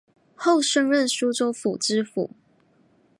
[0.35, 2.31] 后升任苏州府知府